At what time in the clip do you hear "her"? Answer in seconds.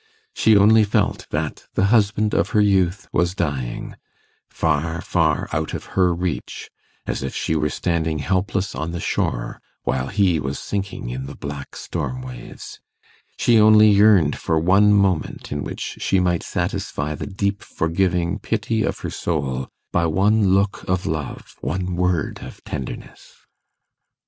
2.57-2.59, 5.93-6.11, 19.01-19.11